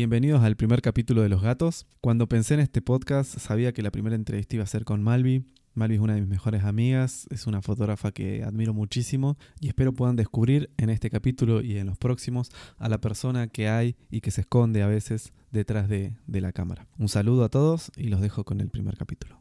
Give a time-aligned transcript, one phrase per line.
[0.00, 1.86] Bienvenidos al primer capítulo de Los Gatos.
[2.00, 5.44] Cuando pensé en este podcast sabía que la primera entrevista iba a ser con Malvi.
[5.74, 9.92] Malvi es una de mis mejores amigas, es una fotógrafa que admiro muchísimo y espero
[9.92, 14.22] puedan descubrir en este capítulo y en los próximos a la persona que hay y
[14.22, 16.86] que se esconde a veces detrás de, de la cámara.
[16.96, 19.38] Un saludo a todos y los dejo con el primer capítulo.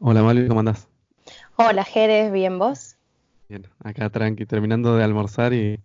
[0.00, 0.88] Hola Malvi, ¿cómo andás?
[1.56, 2.96] Hola Jerez, ¿bien vos?
[3.48, 5.82] Bien, acá tranqui, terminando de almorzar y,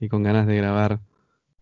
[0.00, 1.00] y con ganas de grabar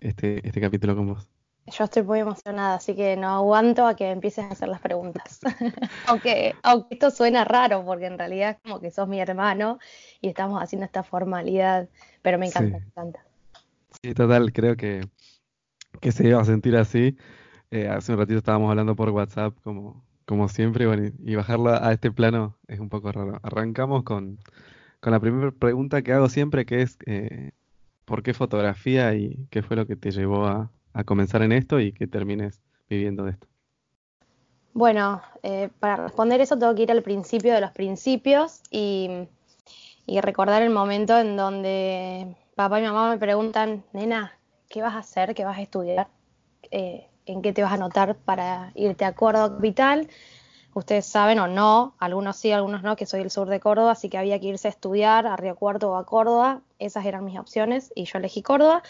[0.00, 1.30] este, este capítulo con vos.
[1.66, 5.40] Yo estoy muy emocionada, así que no aguanto a que empieces a hacer las preguntas.
[6.04, 9.78] aunque, aunque esto suena raro, porque en realidad es como que sos mi hermano
[10.20, 11.88] y estamos haciendo esta formalidad,
[12.22, 12.80] pero me encanta, Sí.
[12.80, 13.26] me encanta.
[14.02, 15.08] Sí, total, creo que,
[16.00, 17.16] que se iba a sentir así.
[17.72, 21.92] Eh, hace un ratito estábamos hablando por WhatsApp, como, como siempre, bueno, y, bajarlo a
[21.92, 23.40] este plano es un poco raro.
[23.42, 24.38] Arrancamos con,
[25.02, 27.52] la primera pregunta que hago siempre, que es eh,
[28.04, 31.78] ¿por qué fotografía y qué fue lo que te llevó a, a comenzar en esto
[31.80, 33.46] y que termines viviendo de esto?
[34.76, 39.28] Bueno, eh, para responder eso tengo que ir al principio de los principios y,
[40.06, 44.32] y recordar el momento en donde papá y mamá me preguntan, nena,
[44.68, 45.34] ¿qué vas a hacer?
[45.34, 46.08] ¿Qué vas a estudiar?
[46.70, 50.08] Eh, ¿en qué te vas a anotar para irte a Córdoba Capital?
[50.74, 54.08] Ustedes saben o no, algunos sí, algunos no, que soy del sur de Córdoba, así
[54.08, 56.60] que había que irse a estudiar a Río Cuarto o a Córdoba.
[56.78, 58.82] Esas eran mis opciones y yo elegí Córdoba.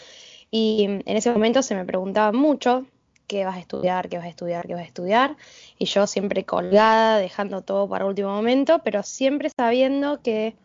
[0.51, 2.85] Y en ese momento se me preguntaba mucho
[3.27, 5.37] qué vas a estudiar, qué vas a estudiar, qué vas a estudiar.
[5.77, 10.55] Y yo siempre colgada, dejando todo para último momento, pero siempre sabiendo que,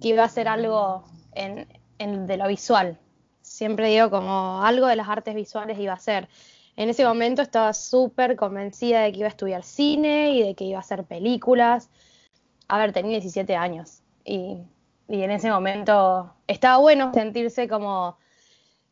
[0.00, 1.66] que iba a ser algo en,
[1.98, 2.98] en de lo visual.
[3.42, 6.28] Siempre digo como algo de las artes visuales iba a ser.
[6.76, 10.64] En ese momento estaba súper convencida de que iba a estudiar cine y de que
[10.64, 11.88] iba a hacer películas.
[12.68, 14.58] A ver, tenía 17 años y,
[15.08, 18.18] en ese momento estaba bueno sentirse como,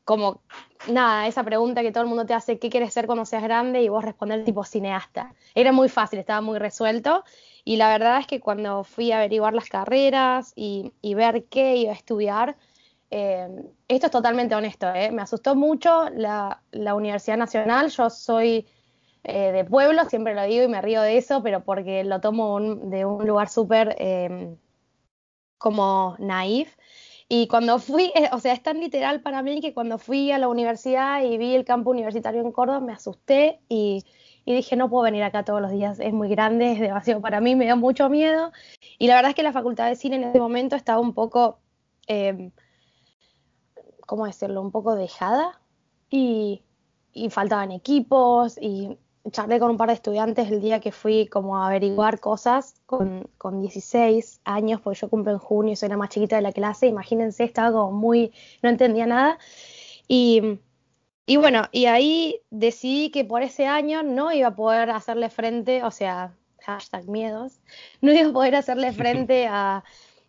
[0.04, 0.40] como,
[0.88, 3.82] nada, esa pregunta que todo el mundo te hace, ¿qué quieres ser cuando seas grande?
[3.82, 5.34] Y vos responder tipo cineasta.
[5.54, 7.24] Era muy fácil, estaba muy resuelto.
[7.64, 11.92] Y la verdad es que cuando fui a averiguar las carreras y ver qué iba
[11.92, 12.56] a estudiar,
[13.10, 13.48] eh,
[13.88, 15.10] esto es totalmente honesto, ¿eh?
[15.10, 17.90] me asustó mucho la, la Universidad Nacional.
[17.90, 18.66] Yo soy
[19.22, 22.54] eh, de pueblo, siempre lo digo y me río de eso, pero porque lo tomo
[22.54, 23.96] un- de un lugar súper
[25.58, 26.76] como naif.
[27.28, 30.48] Y cuando fui, o sea, es tan literal para mí que cuando fui a la
[30.48, 34.04] universidad y vi el campo universitario en Córdoba, me asusté y,
[34.44, 37.56] dije, no puedo venir acá todos los días, es muy grande, es demasiado para mí,
[37.56, 38.52] me dio mucho miedo.
[38.98, 41.60] Y la verdad es que la facultad de cine en ese momento estaba un poco,
[44.06, 44.60] ¿cómo decirlo?
[44.60, 45.60] Un poco dejada
[46.10, 46.62] y,
[47.12, 48.98] y faltaban equipos y
[49.30, 53.28] charlé con un par de estudiantes el día que fui como a averiguar cosas con,
[53.38, 56.52] con 16 años, porque yo cumplo en junio y soy la más chiquita de la
[56.52, 58.32] clase, imagínense, estaba como muy,
[58.62, 59.38] no entendía nada.
[60.08, 60.58] Y,
[61.26, 65.82] y bueno, y ahí decidí que por ese año no iba a poder hacerle frente,
[65.84, 67.60] o sea, hashtag miedos,
[68.02, 69.84] no iba a poder hacerle frente a,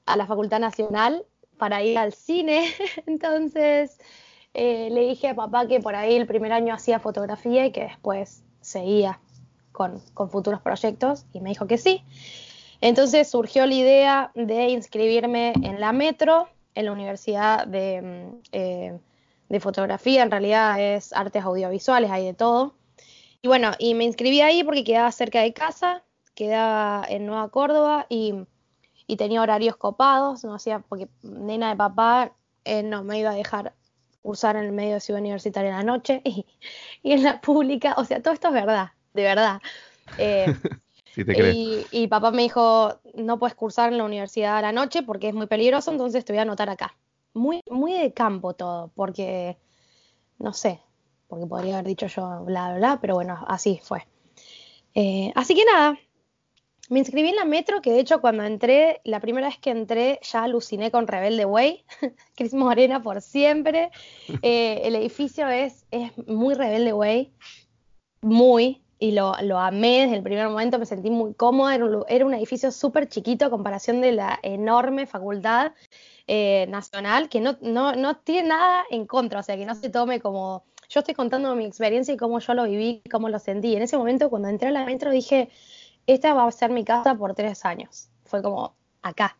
[0.05, 1.25] a la Facultad Nacional
[1.57, 2.71] para ir al cine.
[3.05, 3.97] Entonces
[4.53, 7.83] eh, le dije a papá que por ahí el primer año hacía fotografía y que
[7.83, 9.19] después seguía
[9.71, 12.03] con, con futuros proyectos y me dijo que sí.
[12.81, 18.99] Entonces surgió la idea de inscribirme en la Metro, en la Universidad de, mm, eh,
[19.49, 22.75] de Fotografía, en realidad es artes audiovisuales, hay de todo.
[23.41, 28.07] Y bueno, y me inscribí ahí porque quedaba cerca de casa, quedaba en Nueva Córdoba
[28.09, 28.33] y,
[29.07, 32.31] y tenía horarios copados, no hacía, porque nena de papá
[32.63, 33.73] eh, no me iba a dejar
[34.21, 36.45] cursar en el medio de ciudad universitaria en la noche y,
[37.03, 39.61] y en la pública, o sea, todo esto es verdad, de verdad.
[40.17, 40.47] Eh,
[41.15, 45.29] te y papá me dijo, no puedes cursar en la universidad a la noche porque
[45.29, 46.95] es muy peligroso, entonces te voy a anotar acá.
[47.33, 49.57] Muy, muy de campo todo, porque,
[50.39, 50.81] no sé,
[51.27, 54.07] porque podría haber dicho yo bla, bla, bla, pero bueno, así fue.
[54.93, 55.97] Eh, así que nada,
[56.89, 60.19] me inscribí en la metro, que de hecho cuando entré, la primera vez que entré
[60.21, 61.83] ya aluciné con Rebelde Way,
[62.35, 63.91] Cris Morena por siempre.
[64.41, 67.31] Eh, el edificio es, es muy Rebelde Way,
[68.21, 72.05] muy, y lo, lo amé desde el primer momento, me sentí muy cómoda, era un,
[72.07, 75.73] era un edificio súper chiquito a comparación de la enorme facultad
[76.27, 79.89] eh, nacional, que no, no, no tiene nada en contra, o sea, que no se
[79.89, 80.63] tome como...
[80.87, 83.75] Yo estoy contando mi experiencia y cómo yo lo viví, cómo lo sentí.
[83.75, 85.49] En ese momento, cuando entré a la metro, dije,
[86.07, 88.09] esta va a ser mi casa por tres años.
[88.25, 89.37] Fue como, acá.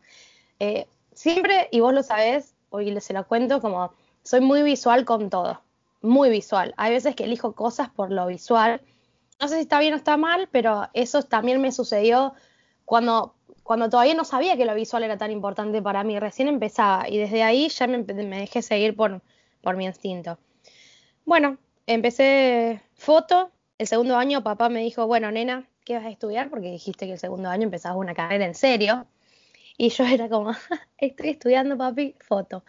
[0.58, 3.92] Eh, siempre, y vos lo sabés, hoy se lo cuento, como
[4.22, 5.60] soy muy visual con todo,
[6.02, 6.74] muy visual.
[6.76, 8.80] Hay veces que elijo cosas por lo visual
[9.40, 12.34] no sé si está bien o está mal, pero eso también me sucedió
[12.84, 16.18] cuando, cuando todavía no sabía que lo visual era tan importante para mí.
[16.18, 19.20] Recién empezaba y desde ahí ya me, me dejé seguir por,
[19.62, 20.38] por mi instinto.
[21.24, 23.50] Bueno, empecé foto.
[23.78, 26.50] El segundo año papá me dijo, bueno, nena, ¿qué vas a estudiar?
[26.50, 29.06] Porque dijiste que el segundo año empezabas una carrera en serio.
[29.78, 30.50] Y yo era como,
[30.98, 32.64] estoy estudiando, papi, foto.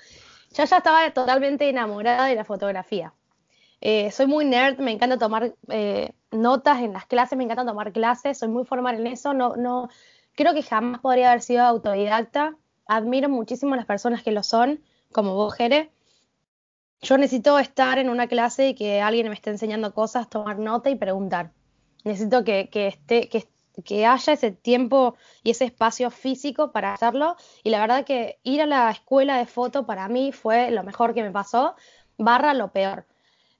[0.53, 3.13] Yo ya estaba totalmente enamorada de la fotografía.
[3.81, 7.91] Eh, soy muy nerd, me encanta tomar eh, notas en las clases, me encanta tomar
[7.91, 9.89] clases, soy muy formal en eso, no, no,
[10.35, 12.55] creo que jamás podría haber sido autodidacta.
[12.87, 14.81] Admiro muchísimo las personas que lo son,
[15.11, 15.91] como vos, Jere.
[17.01, 20.89] Yo necesito estar en una clase y que alguien me esté enseñando cosas, tomar nota
[20.89, 21.51] y preguntar.
[22.07, 23.47] Necesito que, que esté, que,
[23.83, 27.35] que haya ese tiempo y ese espacio físico para hacerlo.
[27.63, 31.13] Y la verdad que ir a la escuela de foto para mí fue lo mejor
[31.13, 31.75] que me pasó,
[32.17, 33.05] barra lo peor.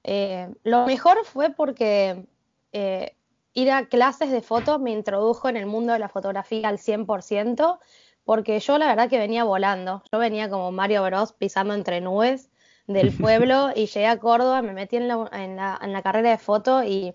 [0.04, 2.24] Eh, lo mejor fue porque
[2.72, 3.14] eh,
[3.52, 7.78] ir a clases de foto me introdujo en el mundo de la fotografía al 100%,
[8.24, 10.02] porque yo la verdad que venía volando.
[10.10, 12.50] Yo venía como Mario Bros pisando entre nubes
[12.86, 16.30] del pueblo y llegué a Córdoba, me metí en la, en la, en la carrera
[16.30, 17.14] de foto y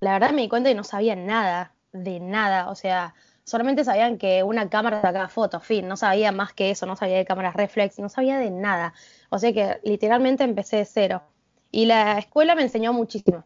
[0.00, 3.14] la verdad me di cuenta que no sabía nada de nada, o sea,
[3.44, 7.16] solamente sabían que una cámara sacaba fotos, fin, no sabía más que eso, no sabía
[7.16, 8.94] de cámaras reflex, no sabía de nada,
[9.30, 11.22] o sea que literalmente empecé de cero.
[11.70, 13.44] Y la escuela me enseñó muchísimo.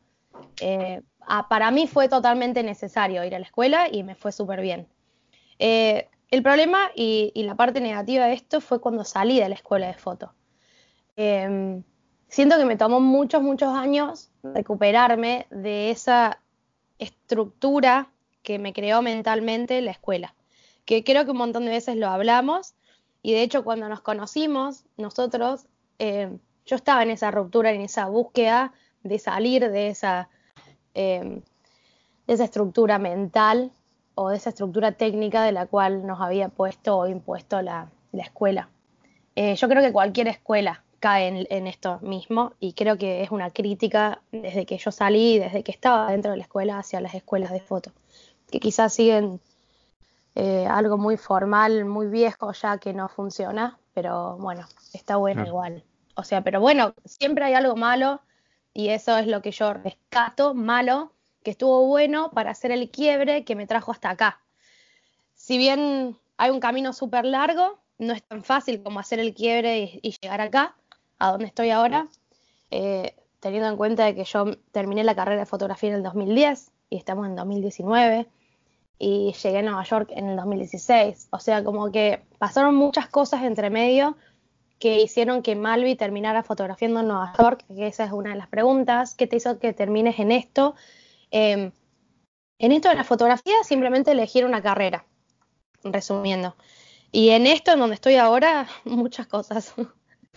[0.61, 1.03] Eh,
[1.49, 4.87] para mí fue totalmente necesario ir a la escuela y me fue súper bien.
[5.59, 9.87] Eh, el problema y, la parte negativa de esto fue cuando salí de la escuela
[9.87, 10.35] de foto.
[11.17, 11.83] Em,
[12.29, 16.41] siento que me tomó muchos, muchos años recuperarme de esa
[16.99, 18.11] estructura
[18.43, 20.35] que me creó mentalmente la escuela,
[20.85, 22.75] que creo que un montón de veces lo hablamos
[23.23, 25.67] y de hecho cuando nos conocimos nosotros,
[25.99, 30.29] eh, yo estaba en esa ruptura, en esa búsqueda de salir de esa,
[30.95, 31.43] eh,
[32.27, 33.73] de esa estructura mental
[34.15, 38.23] o de esa estructura técnica de la cual nos había puesto o impuesto la, la
[38.23, 38.69] escuela.
[39.37, 43.31] Eh, yo creo que cualquier escuela cae en, en, esto mismo y creo que es
[43.31, 47.15] una crítica desde que yo salí, desde que estaba dentro de la escuela hacia las
[47.15, 47.93] escuelas de foto
[48.51, 49.41] que quizás siguen
[50.35, 55.85] eh, algo muy formal, muy viejo ya que no funciona, pero bueno, está bueno igual.
[56.15, 58.21] O sea, pero bueno, siempre hay algo malo
[58.73, 61.13] y eso es lo que yo rescato, malo,
[61.43, 64.41] que estuvo bueno para hacer el quiebre que me trajo hasta acá.
[65.35, 70.01] Si bien hay un camino súper largo, no es tan fácil como hacer el quiebre
[70.03, 70.77] y, llegar acá,
[71.19, 72.09] a donde estoy ahora,
[72.71, 76.71] eh, teniendo en cuenta de que yo terminé la carrera de fotografía en el 2010
[76.91, 78.29] y estamos en 2019
[78.99, 81.29] y llegué a Nueva York en el 2016.
[81.31, 84.17] O sea, como que pasaron muchas cosas entre medio
[84.79, 88.49] que hicieron que Malvi terminara fotografiando en Nueva York, que esa es una de las
[88.49, 89.15] preguntas.
[89.15, 90.75] ¿Qué te hizo que termines en esto?
[91.31, 91.73] Em,
[92.59, 95.05] en esto de la fotografía, simplemente elegir una carrera,
[95.83, 96.57] resumiendo.
[97.11, 99.75] Y en esto, en donde estoy ahora, muchas cosas.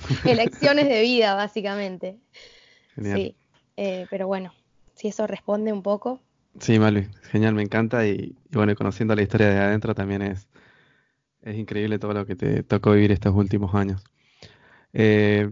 [0.25, 2.17] Elecciones de vida, básicamente.
[3.01, 3.35] Sí,
[3.77, 4.53] eh, pero bueno,
[4.95, 6.21] si eso responde un poco.
[6.59, 10.47] Sí, Malvi, genial, me encanta y, bueno, conociendo la historia de adentro también es,
[11.41, 14.03] es increíble todo lo que te tocó vivir estos últimos años.
[14.93, 15.49] Eh,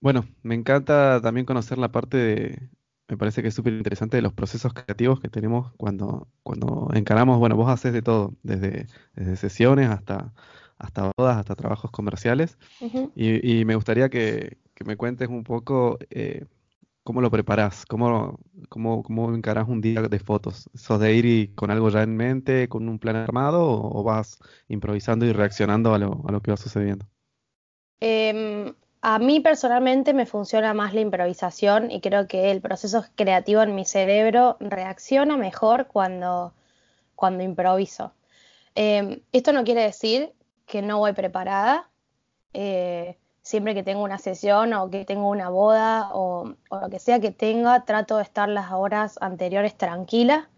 [0.00, 2.68] bueno, me encanta también conocer la parte de,
[3.08, 7.38] me parece que es súper interesante de los procesos creativos que tenemos cuando, cuando encaramos,
[7.38, 10.32] bueno, vos haces de todo, desde, desde sesiones hasta,
[10.82, 12.58] hasta bodas, hasta trabajos comerciales,
[13.14, 15.98] y, y, me gustaría que, que, me cuentes un poco...
[16.10, 16.44] Eh,
[17.04, 17.84] ¿Cómo lo preparas?
[17.84, 20.70] ¿Cómo, cómo, cómo encarás un día de fotos?
[20.72, 25.26] ¿Sos de ir con algo ya en mente, con un plan armado, o, vas improvisando
[25.26, 27.04] y reaccionando a lo, a lo que va sucediendo?
[27.98, 28.72] Eh,
[29.04, 33.74] a mí personalmente me funciona más la improvisación y creo que el proceso creativo en
[33.74, 36.54] mi cerebro reacciona mejor cuando,
[37.16, 38.12] cuando improviso.
[38.76, 40.32] Eh, esto no quiere decir
[40.66, 41.90] que no voy preparada.
[42.52, 47.20] Eh, siempre que tengo una sesión o que tengo una boda o, lo que sea
[47.20, 50.48] que tenga, trato de estar las horas anteriores tranquila.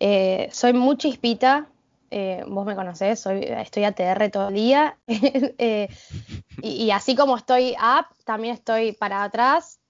[0.00, 1.68] Eh, soy muy chispita,
[2.10, 4.98] eh, vos me conocés, soy, estoy ATR todo el día.
[5.06, 5.88] y,
[6.62, 9.80] y, así como estoy up, también estoy para atrás.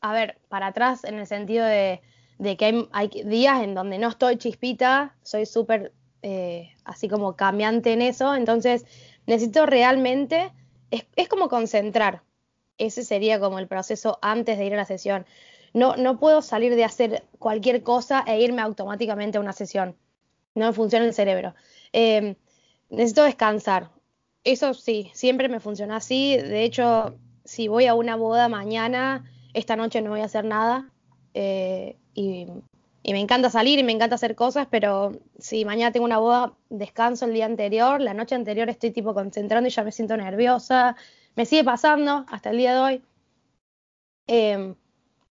[0.00, 2.02] A ver, para atrás en el sentido de,
[2.38, 5.92] de que hay, hay, días en donde no estoy chispita, soy súper
[6.26, 8.34] eh, así como cambiante en eso.
[8.34, 8.86] Entonces,
[9.26, 10.52] necesito realmente
[10.90, 12.22] es, como concentrar.
[12.78, 15.26] Ese sería como el proceso antes de ir a la sesión.
[15.74, 19.96] No, no puedo salir de hacer cualquier cosa e irme automáticamente a una sesión.
[20.54, 21.54] No me funciona el cerebro.
[21.92, 22.36] Eh,
[22.88, 23.90] necesito descansar.
[24.44, 26.38] Eso sí, siempre me funciona así.
[26.38, 30.90] De hecho, si voy a una boda mañana, esta noche no voy a hacer nada.
[31.34, 32.46] Eh, y
[33.06, 36.54] y me encanta salir y me encanta hacer cosas, pero si mañana tengo una boda,
[36.70, 40.96] descanso el día anterior, la noche anterior estoy tipo concentrando y ya me siento nerviosa,
[41.36, 43.02] me sigue pasando hasta el día de hoy.
[44.26, 44.74] Em,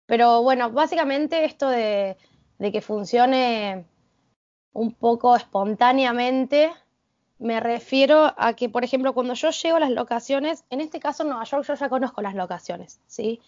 [0.06, 2.18] pero bueno, básicamente esto de,
[2.60, 3.86] de que funcione
[4.74, 6.74] un poco espontáneamente,
[7.40, 11.24] me refiero a que, por ejemplo, cuando yo llego a las locaciones, en este caso
[11.24, 13.40] en Nueva York yo ya conozco las locaciones, ¿sí?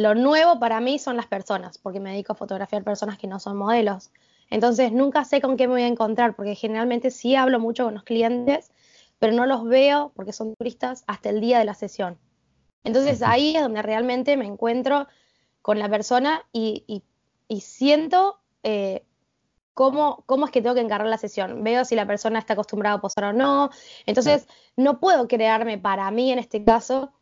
[0.00, 3.38] Lo nuevo para mí son las personas, porque me dedico a fotografiar personas que no
[3.38, 4.10] son modelos.
[4.48, 7.92] Entonces nunca sé con qué me voy a encontrar, porque generalmente sí hablo mucho con
[7.92, 8.72] los clientes,
[9.18, 12.16] pero no los veo porque son turistas hasta el día de la sesión.
[12.82, 15.06] Entonces ahí es donde realmente me encuentro
[15.60, 17.04] con la persona y,
[17.60, 19.04] siento eh,
[19.74, 21.62] cómo, cómo es que tengo que encargar la sesión.
[21.62, 23.68] Veo si la persona está acostumbrada a posar o no.
[24.06, 27.12] Entonces no puedo crearme para mí en este caso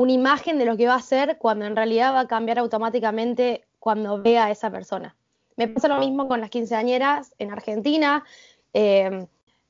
[0.00, 3.66] una imagen de lo que va a hacer cuando en realidad va a cambiar automáticamente
[3.78, 5.14] cuando vea a esa persona.
[5.56, 8.24] Me pasa lo mismo con las quinceañeras en Argentina.
[8.72, 9.26] Eh,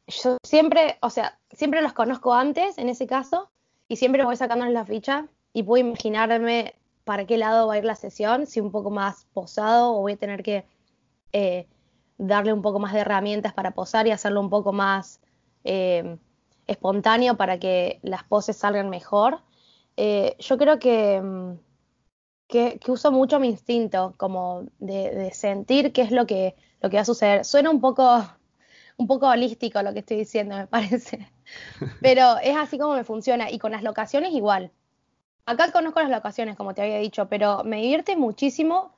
[0.07, 3.51] yo siempre, o sea, siempre los conozco antes en ese caso
[3.89, 7.85] y siempre voy sacándoles la ficha y puedo imaginarme para qué lado va a ir
[7.85, 10.65] la sesión, si un poco más posado o voy a tener que
[11.33, 11.67] eh,
[12.19, 15.19] darle un poco más de herramientas para posar y hacerlo un poco más
[15.65, 16.19] eh,
[16.69, 19.41] espontáneo para que las poses salgan mejor.
[20.03, 21.59] Eh, yo creo mm,
[22.49, 26.97] que, que, uso mucho mi instinto, como de, sentir qué es lo que, lo que
[26.97, 27.45] va a suceder.
[27.45, 28.03] Suena un poco,
[28.97, 31.31] un poco holístico lo que estoy diciendo, me parece.
[32.01, 33.51] Pero es así como me funciona.
[33.51, 34.73] Y con las locaciones igual.
[35.45, 38.95] Acá conozco las locaciones, como te había dicho, pero me divierte muchísimo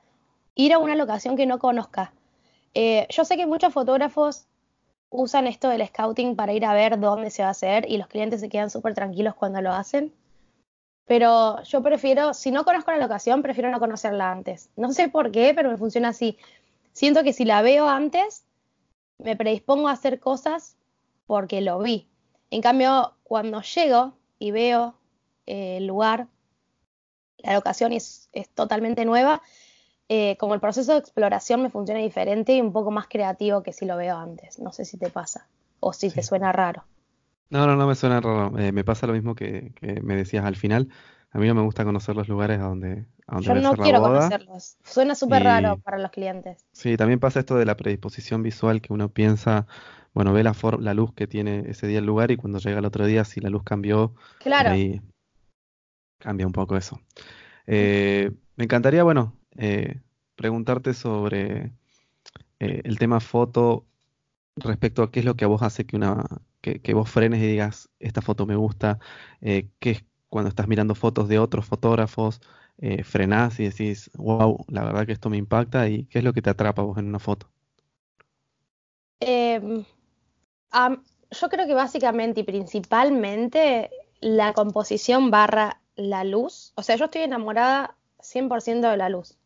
[0.55, 2.13] ir a una locación que no conozca.
[2.75, 4.47] Eh, yo sé que muchos fotógrafos
[5.09, 8.07] usan esto del scouting para ir a ver dónde se va a hacer y los
[8.07, 10.13] clientes se quedan súper tranquilos cuando lo hacen.
[11.05, 14.69] Pero yo prefiero, si no conozco la locación, prefiero no conocerla antes.
[14.75, 16.37] No sé por qué, pero me funciona así.
[16.93, 18.45] Siento que si la veo antes,
[19.17, 20.77] me predispongo a hacer cosas
[21.27, 22.07] porque lo vi.
[22.51, 24.95] En cambio, cuando llego y veo
[25.45, 26.27] eh, el lugar,
[27.37, 29.41] la locación es, es totalmente nueva,
[30.09, 33.73] eh, como el proceso de exploración me funciona diferente y un poco más creativo que
[33.73, 34.59] si lo veo antes.
[34.59, 35.47] No sé si te pasa
[35.79, 36.83] o si te suena raro.
[37.49, 38.57] No, no, no me suena raro.
[38.57, 40.89] Eh, me pasa lo mismo que, me decías al final.
[41.31, 44.01] A mí no me gusta conocer los lugares a donde, a donde Yo no quiero
[44.01, 44.77] conocerlos.
[44.83, 46.65] Suena súper raro para los clientes.
[46.71, 49.67] Sí, también pasa esto de la predisposición visual que uno piensa,
[50.13, 52.85] bueno, ve la, la luz que tiene ese día el lugar y cuando llega el
[52.85, 54.71] otro día, si la luz cambió, claro.
[54.71, 55.01] ahí
[56.19, 57.01] cambia un poco eso.
[57.65, 60.01] Eh, me encantaría, bueno, eh,
[60.35, 61.71] preguntarte sobre
[62.59, 63.85] el tema foto
[64.55, 66.23] respecto a qué es lo que a vos hace que una
[66.63, 68.99] que, vos frenes y digas, esta foto me gusta,
[69.41, 72.41] eh, que es cuando estás mirando fotos de otros fotógrafos,
[72.77, 76.33] eh, frenás y decís, wow, la verdad que esto me impacta y qué es lo
[76.33, 77.51] que te atrapa vos en una foto?
[79.19, 79.83] Em,
[80.71, 83.91] yo creo que básicamente y principalmente
[84.21, 86.71] la composición barra la luz.
[86.75, 89.37] O sea, yo estoy enamorada 100% de la luz.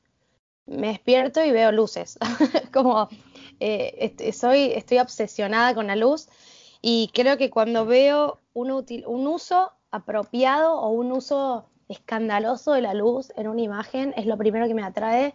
[0.67, 2.19] Me despierto y veo luces.
[2.71, 3.09] Como
[3.59, 6.29] eh, soy, estoy obsesionada con la luz
[6.89, 12.94] y creo que cuando veo un, un uso apropiado o un uso escandaloso de la
[12.94, 15.34] luz en una imagen, es lo primero que me atrae,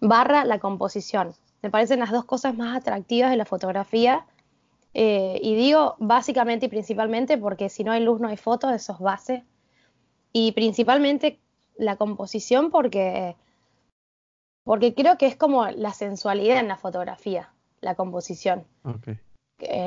[0.00, 1.34] barra la composición.
[1.60, 4.24] Me parecen las dos cosas más atractivas de la fotografía.
[4.94, 8.94] Eh, y digo básicamente y principalmente porque si no hay luz no hay fotos, eso
[8.94, 9.44] es base.
[10.32, 11.38] Y principalmente
[11.76, 13.36] la composición porque,
[14.64, 18.64] porque creo que es como la sensualidad en la fotografía, la composición.
[18.82, 19.18] Okay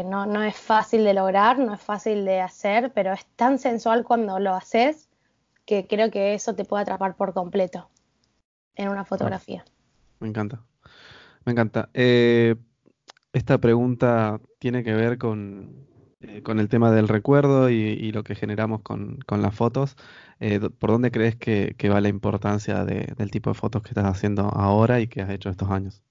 [0.05, 4.03] no, no es fácil de lograr, no es fácil de hacer, pero es tan sensual
[4.03, 5.09] cuando lo haces
[5.69, 7.91] que creo que eso te puede atrapar por completo
[8.73, 9.63] en una fotografía.
[10.19, 10.63] me encanta,
[11.45, 11.89] me encanta.
[11.93, 12.55] Eh,
[13.33, 15.85] esta pregunta tiene que ver con,
[16.21, 19.95] eh, con el tema del recuerdo y, lo que generamos con, con las fotos.
[20.39, 24.43] Eh, ¿Por dónde crees que, va la importancia del tipo de fotos que estás haciendo
[24.43, 26.01] ahora y que has hecho estos años?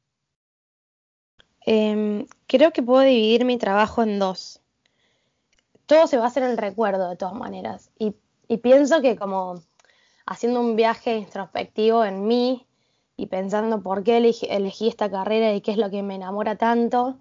[1.71, 4.63] Em, creo que puedo dividir mi trabajo en dos.
[5.85, 7.91] Todo se basa en el recuerdo de todas maneras.
[7.99, 8.15] Y,
[8.57, 9.61] pienso que como
[10.25, 12.67] haciendo un viaje introspectivo en mí
[13.19, 17.19] y pensando por qué elegí, esta carrera y qué es lo que me enamora tanto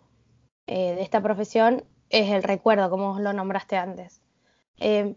[0.66, 4.22] eh, de esta profesión, es el recuerdo, como lo nombraste antes.
[4.78, 5.16] Em,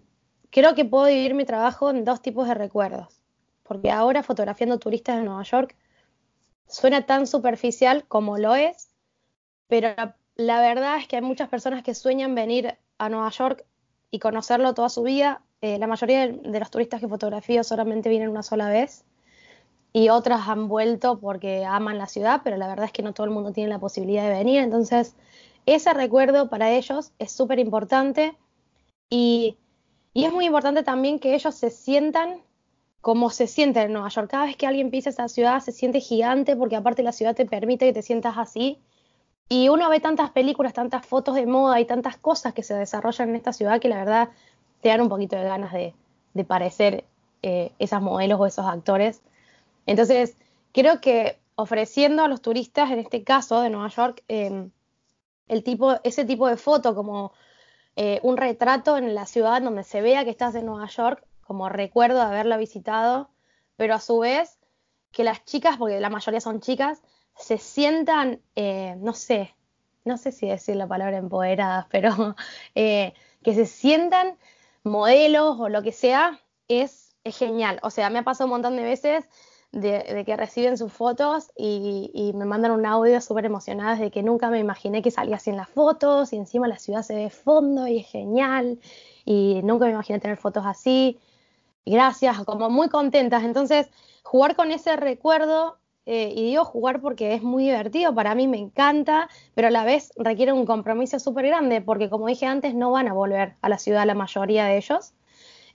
[0.51, 3.23] creo que puedo dividir mi trabajo en dos tipos de recuerdos.
[3.63, 5.77] Porque ahora fotografiando turistas de Nueva York
[6.67, 8.90] suena tan superficial como lo es,
[9.71, 9.95] pero
[10.35, 13.65] la, verdad es que hay muchas personas que sueñan venir a Nueva York
[14.11, 15.43] y conocerlo toda su vida.
[15.63, 19.05] Eh, la mayoría de, los turistas que fotografío solamente vienen una sola vez.
[19.93, 23.25] y otras han vuelto porque aman la ciudad, pero la verdad es que no todo
[23.25, 24.61] el mundo tiene la posibilidad de venir.
[24.61, 25.17] Entonces,
[25.67, 28.37] ese recuerdo para ellos es súper importante
[29.09, 29.57] y,
[30.15, 32.43] es muy importante también que ellos se sientan
[33.01, 34.29] como se sienten en Nueva York.
[34.31, 37.47] Cada vez que alguien pisa esa ciudad se siente gigante porque aparte la ciudad te
[37.47, 38.79] permite que te sientas así.
[39.53, 43.31] Y uno ve tantas películas, tantas fotos de moda y tantas cosas que se desarrollan
[43.31, 44.29] en esta ciudad que la verdad
[44.81, 45.93] te dan un poquito de ganas de,
[46.45, 47.05] parecer
[47.43, 49.23] eh, esas modelos o esos actores.
[49.87, 50.37] Entonces,
[50.73, 54.71] creo que ofreciendo a los turistas, en este caso de Nueva York, em,
[55.49, 57.33] el tipo, ese tipo de foto como
[57.97, 61.69] eh, un retrato en la ciudad donde se vea que estás en Nueva York, como
[61.69, 63.31] recuerdo de haberla visitado,
[63.77, 64.61] pero a su vez
[65.11, 67.03] que las chicas, porque la mayoría son chicas,
[67.41, 69.55] se sientan, eh, no sé,
[70.05, 72.37] no sé si decir la palabra empoderadas, pero
[72.75, 74.37] que se sientan
[74.85, 77.81] modelos o lo que sea, es, es genial.
[77.83, 79.25] O sea, me ha pasado un montón de veces
[79.73, 84.51] de, que reciben sus fotos y, me mandan un audio súper emocionadas de que nunca
[84.51, 87.31] me imaginé que salía así en las fotos y encima la ciudad se ve de
[87.31, 88.79] fondo y es genial
[89.25, 91.19] y nunca me imaginé tener fotos así.
[91.87, 93.43] Gracias, como muy contentas.
[93.45, 93.91] Entonces,
[94.23, 95.79] jugar con ese recuerdo,
[96.13, 99.85] eh, y digo jugar porque es muy divertido, para mí me encanta, pero a la
[99.85, 103.69] vez requiere un compromiso súper grande, porque como dije antes, no van a volver a
[103.69, 105.13] la ciudad la mayoría de ellos.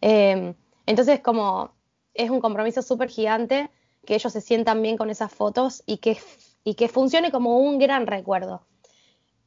[0.01, 0.53] Eh,
[0.87, 1.71] entonces, como
[2.13, 3.69] es un compromiso súper gigante
[4.05, 6.17] que ellos se sientan bien con esas fotos y que,
[6.65, 8.67] y que funcione como un gran recuerdo.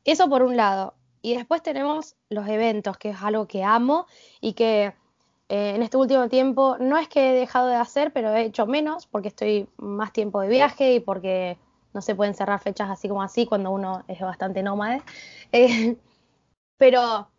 [0.07, 0.95] Eso por un lado.
[1.21, 4.07] Y después tenemos los eventos, que es algo que amo
[4.41, 4.95] y que
[5.49, 8.67] eh, en este último tiempo no es que he dejado de hacer, pero he hecho
[8.67, 11.59] menos porque estoy más tiempo de viaje y porque
[11.95, 15.03] no se pueden cerrar fechas así como así cuando uno es bastante nómade.
[15.51, 15.97] Eh,
[16.77, 17.31] pero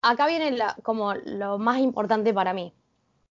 [0.00, 2.72] acá viene como lo más importante para mí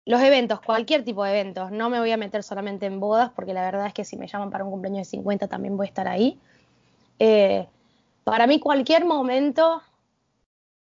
[0.06, 1.70] los eventos, cualquier tipo de eventos.
[1.70, 4.26] No me voy a meter solamente en bodas, porque la verdad es que si me
[4.26, 6.38] llaman para un cumpleaños de 50 también voy a estar ahí.
[7.18, 7.66] Eh,
[8.24, 9.82] para mí cualquier momento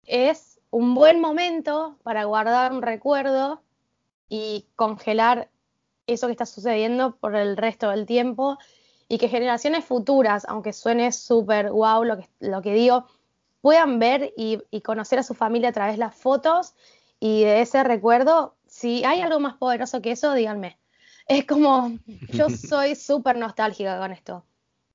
[0.04, 3.62] es un buen momento para guardar un recuerdo
[4.28, 5.48] y congelar
[6.06, 8.58] eso que está sucediendo por el resto del tiempo
[9.08, 13.06] y que generaciones futuras, aunque suene súper guau lo que, lo que digo,
[13.62, 16.74] puedan ver y, y conocer a su familia a través de las fotos
[17.20, 20.78] y de ese recuerdo si hay algo más poderoso que eso, díganme.
[21.26, 21.98] Es como,
[22.34, 24.44] yo soy súper nostálgica con esto.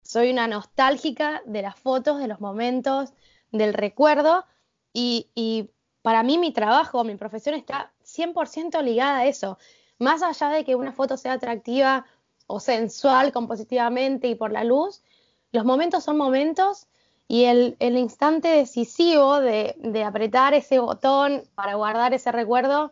[0.03, 3.13] Soy una nostálgica de las fotos, de los momentos,
[3.51, 4.45] del recuerdo
[4.93, 5.69] y,
[6.01, 9.57] para mí mi trabajo, mi profesión está 100% ligada a eso.
[9.99, 12.05] Más allá de que una foto sea atractiva
[12.47, 15.03] o sensual compositivamente y por la luz,
[15.51, 16.87] los momentos son momentos
[17.27, 22.91] y el, instante decisivo de, apretar ese botón para guardar ese recuerdo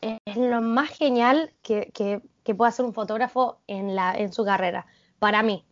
[0.00, 2.22] es lo más genial que,
[2.56, 4.86] puede hacer un fotógrafo en su carrera,
[5.18, 5.64] para mí.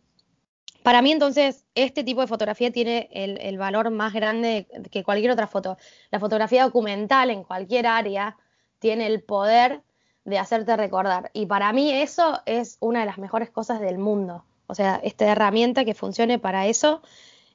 [0.87, 5.45] Para mí, entonces, este tipo de fotografía tiene el, valor más grande que cualquier otra
[5.45, 5.75] foto.
[6.11, 8.37] La fotografía documental en cualquier área
[8.79, 9.81] tiene el poder
[10.23, 11.29] de hacerte recordar.
[11.33, 14.45] Y para mí eso es una de las mejores cosas del mundo.
[14.67, 17.01] O sea, esta herramienta que funcione para eso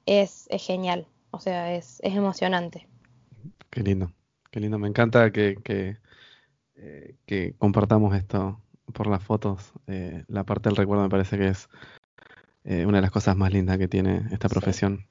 [0.04, 1.06] es, genial.
[1.30, 2.86] O sea, es, emocionante.
[3.70, 4.12] Qué lindo,
[4.50, 4.78] qué lindo.
[4.78, 5.56] Me encanta que,
[6.74, 8.60] eh, que compartamos esto
[8.92, 9.72] por las fotos.
[9.86, 11.70] Eh, la parte del recuerdo me parece que es
[12.64, 15.06] eh, una de las cosas más lindas que tiene esta profesión.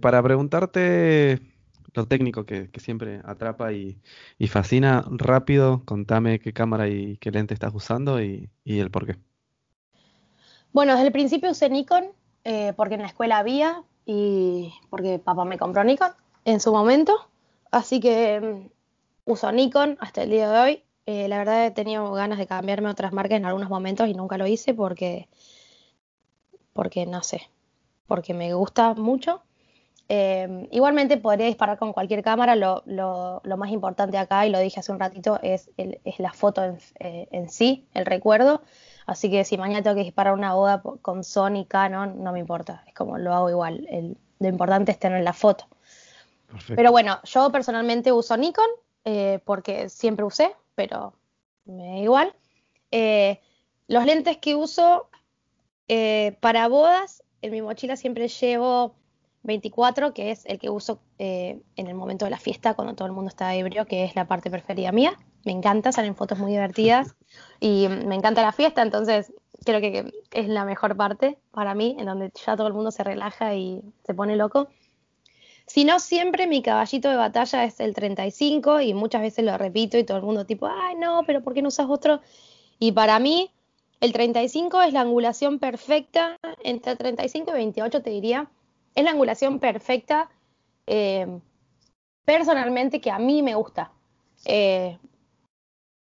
[0.00, 1.40] para preguntarte
[1.94, 3.98] lo técnico que, siempre atrapa y,
[4.48, 9.16] fascina, rápido, contame qué cámara y qué lente estás usando y, y el por qué.
[10.72, 12.04] Bueno, desde el principio usé Nikon,
[12.76, 16.12] porque en la escuela había y porque papá me compró Nikon
[16.44, 17.28] en su momento.
[17.70, 20.82] Así que mm, uso Nikon hasta el día de hoy.
[21.04, 24.14] Eh, la verdad he tenido ganas de cambiarme a otras marcas en algunos momentos y
[24.14, 25.28] nunca lo hice porque,
[26.76, 27.50] porque no sé,
[28.06, 29.42] porque me gusta mucho.
[30.08, 34.60] Eh, igualmente podría disparar con cualquier cámara, lo, lo, lo, más importante acá, y lo
[34.60, 38.62] dije hace un ratito, es, el, es la foto en, eh, en, sí, el recuerdo.
[39.06, 42.84] Así que si mañana tengo que disparar una boda con Sony, Canon, no me importa,
[42.86, 43.86] es como lo hago igual.
[43.90, 45.66] El, lo importante es tener la foto.
[46.74, 48.68] Pero bueno, yo personalmente uso Nikon,
[49.04, 51.14] eh, porque siempre usé, pero
[51.64, 52.34] me da igual.
[52.90, 53.40] Eh,
[53.88, 55.08] los lentes que uso
[55.88, 58.94] eh, para bodas, en mi mochila siempre llevo
[59.42, 63.12] 24, que es el que uso en el momento de la fiesta, cuando todo el
[63.12, 65.16] mundo está ebrio, que es la parte preferida mía.
[65.44, 67.14] Me encanta, salen fotos muy divertidas
[67.60, 69.32] y me encanta la fiesta, entonces
[69.64, 73.04] creo que es la mejor parte para mí, en donde ya todo el mundo se
[73.04, 74.68] relaja y se pone loco.
[75.66, 79.98] Si no, siempre mi caballito de batalla es el 35 y muchas veces lo repito
[79.98, 82.20] y todo el mundo tipo, ay no, pero ¿por qué no usas otro?
[82.78, 83.50] Y para mí
[84.00, 88.50] El 35 es la angulación perfecta, entre 35 y 28 te diría,
[88.94, 90.28] es la angulación perfecta
[90.86, 91.40] eh,
[92.24, 93.92] personalmente que a mí me gusta.
[94.44, 94.98] Eh,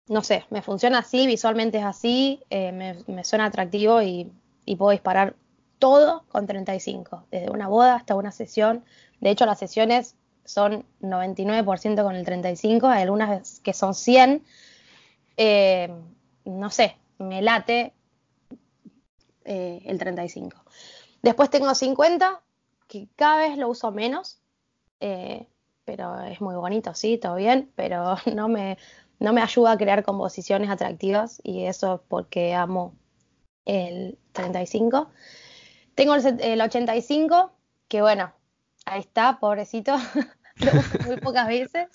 [0.09, 2.73] no sé, me funciona así, visualmente es así, eh,
[3.07, 4.31] me, suena atractivo y,
[4.77, 5.37] puedo disparar
[5.79, 8.85] todo con 35, desde una boda hasta una sesión.
[9.21, 14.43] De hecho, las sesiones son 99% con el 35, hay algunas que son 100.
[16.45, 17.93] no sé, me late
[19.45, 20.65] el 35.
[21.25, 22.43] Después tengo 50,
[22.87, 24.41] que cada vez lo uso menos,
[25.01, 25.47] eh,
[25.85, 28.77] pero es muy bonito, sí, todo bien, pero no me,
[29.19, 32.95] no me ayuda a crear composiciones atractivas y eso es porque amo
[33.65, 35.09] el 35.
[35.95, 37.53] Tengo el, 85,
[37.89, 38.33] que bueno,
[38.85, 39.97] ahí está, pobrecito,
[40.57, 41.89] lo uso muy pocas veces,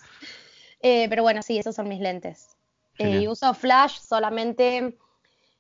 [0.82, 2.56] eh, pero bueno, sí, esos son mis lentes.
[2.98, 4.98] Eh, y uso flash solamente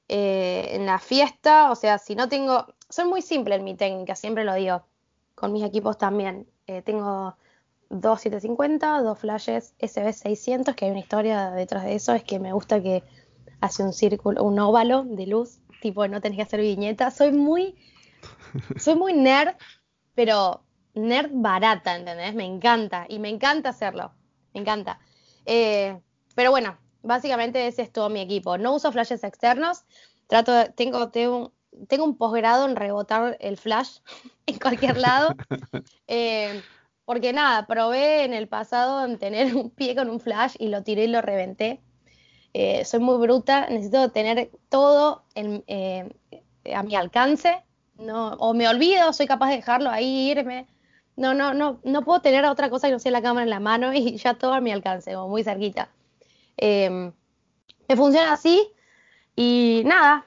[0.09, 4.43] en la fiesta, o sea, si no tengo, soy muy simple en mi técnica, siempre
[4.43, 4.83] lo digo
[5.35, 6.47] con mis equipos también.
[6.67, 7.35] Eh, tengo
[7.89, 12.53] dos 750, dos flashes SB600, que hay una historia detrás de eso, es que me
[12.53, 13.03] gusta que
[13.61, 17.11] hace un círculo, un óvalo de luz, tipo no tenés que hacer viñeta.
[17.11, 17.75] Soy muy,
[18.77, 19.55] soy muy nerd,
[20.13, 22.35] pero nerd barata, ¿entendés?
[22.35, 24.11] Me encanta y me encanta hacerlo,
[24.53, 24.99] me encanta.
[25.45, 25.99] Eh,
[26.35, 28.57] pero bueno, básicamente ese es todo mi equipo.
[28.57, 29.83] No uso flashes externos,
[30.27, 31.53] trato tengo, tengo,
[31.87, 33.99] tengo un posgrado en rebotar el flash
[34.45, 35.35] en cualquier lado.
[36.11, 36.63] Eh,
[37.05, 40.81] porque nada, probé en el pasado en tener un pie con un flash y lo
[40.81, 41.81] tiré y lo reventé.
[42.53, 46.09] Eh, soy muy bruta, necesito tener todo eh,
[46.73, 47.63] a mi alcance.
[47.99, 50.67] No, o me olvido, soy capaz de dejarlo ahí, irme.
[51.15, 53.59] No, no, no, no puedo tener otra cosa que no sea la cámara en la
[53.59, 55.89] mano y ya todo a mi alcance, o muy cerquita.
[56.61, 58.71] Me funciona así
[59.35, 60.25] y nada,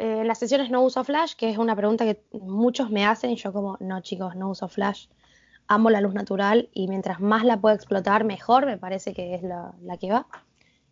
[0.00, 3.36] en las sesiones no uso flash, que es una pregunta que muchos me hacen y
[3.36, 5.08] yo como, no chicos, no uso flash.
[5.68, 9.42] Amo la luz natural y mientras más la puedo explotar, mejor me parece que es
[9.42, 10.26] la, que va.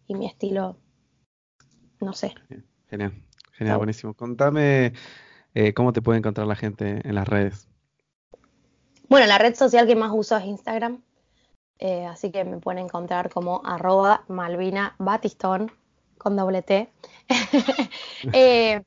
[0.07, 0.79] Y mi estilo,
[2.01, 2.35] no sé.
[2.91, 3.15] Genial,
[3.53, 4.13] genial, buenísimo.
[4.13, 4.93] Contame
[5.55, 7.67] eh, cómo te puede encontrar la gente en las redes.
[9.09, 11.03] Bueno, la red social que más uso es Instagram.
[11.79, 15.71] Eh, así que me pueden encontrar como arroba Malvina Batistón
[16.17, 16.91] con doble T.
[18.33, 18.83] eh,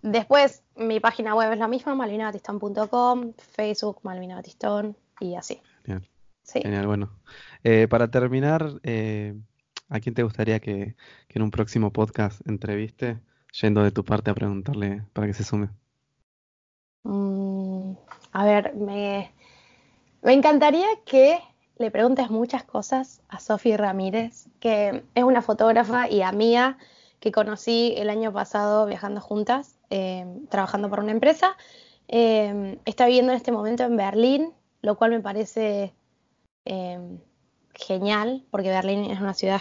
[0.00, 5.60] Después, mi página web es la misma, malvinabatistón.com, Facebook, Malvina Batistón y así.
[5.84, 6.08] Genial.
[6.52, 7.10] Genial, bueno.
[7.62, 8.80] Eh, para terminar,
[9.88, 10.96] ¿a quién te gustaría que,
[11.28, 13.20] en un próximo podcast entreviste,
[13.60, 15.68] yendo de tu parte a preguntarle para que se sume?
[17.04, 17.92] Mm,
[18.32, 19.32] a ver, me,
[20.22, 21.38] me encantaría que
[21.82, 26.78] le preguntes muchas cosas a Sofi Ramírez, que es una fotógrafa y amiga
[27.18, 31.56] que conocí el año pasado viajando juntas, eh, trabajando para una empresa.
[32.06, 35.92] Eh, está viviendo en este momento en Berlín, lo cual me parece
[36.66, 37.00] eh,
[37.74, 39.60] genial, porque Berlín es una ciudad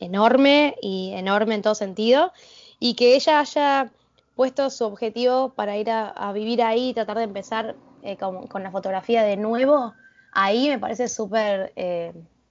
[0.00, 2.32] enorme y enorme en todo sentido,
[2.80, 3.92] y que ella haya
[4.34, 7.76] puesto su objetivo para ir a, vivir ahí y tratar de empezar
[8.18, 9.94] con, la fotografía de nuevo,
[10.32, 11.72] ahí me parece súper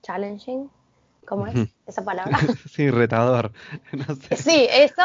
[0.02, 0.70] challenging,
[1.30, 2.40] ¿Cómo es esa palabra?
[2.72, 3.52] sí, retador.
[4.36, 5.04] Sí, eso.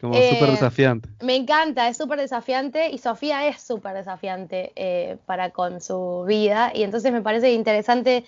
[0.00, 1.08] Como súper eh, desafiante.
[1.22, 6.72] Me encanta, es súper desafiante y Sofía es súper desafiante eh, para con su vida
[6.74, 8.24] y entonces me parece interesante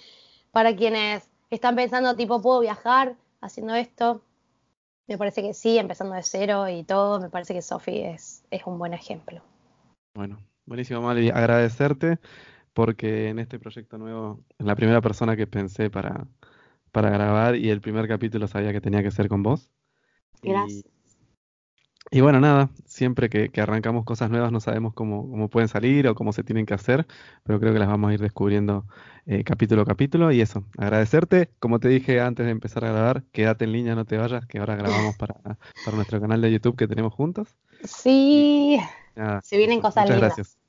[0.53, 4.23] para quienes están pensando tipo, ¿puedo viajar haciendo esto?
[5.09, 8.63] Me parece que sí, empezando de cero y todo, me parece que Sofía es, es
[8.67, 9.43] un buen ejemplo.
[10.15, 11.31] Bueno, buenísimo, Mali.
[11.31, 12.21] Agradecerte
[12.75, 16.27] porque en este proyecto nuevo, la primera persona que pensé para,
[16.91, 19.71] para grabar y el primer capítulo sabía que tenía que ser con vos.
[20.43, 20.85] Gracias.
[22.11, 26.15] Y, bueno, nada, siempre que, arrancamos cosas nuevas no sabemos cómo, cómo, pueden salir o
[26.15, 27.07] cómo se tienen que hacer,
[27.43, 28.85] pero creo que las vamos a ir descubriendo
[29.25, 30.31] eh, capítulo a capítulo.
[30.31, 34.05] Y eso, agradecerte, como te dije antes de empezar a grabar, quédate en línea, no
[34.05, 35.35] te vayas, que ahora grabamos para,
[35.85, 37.57] para nuestro canal de YouTube que tenemos juntos.
[37.85, 38.79] Sí,
[39.43, 40.62] se vienen cosas muchas Gracias.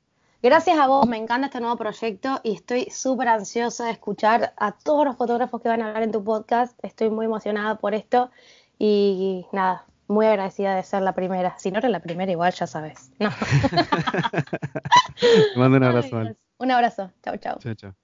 [0.44, 4.74] Gracias a vos, me encanta este nuevo proyecto y estoy súper ansiosa de escuchar a
[4.74, 6.78] todos los fotógrafos que van a hablar en tu podcast.
[6.84, 8.30] Estoy muy emocionada por esto
[8.78, 11.58] y nada, muy agradecida de ser la primera.
[11.60, 13.10] Si no eres la primera, igual ya sabes.
[15.56, 16.22] mando un abrazo.
[16.58, 17.10] un abrazo.
[17.24, 17.60] Chao, chao.
[17.60, 17.96] Chao, chao.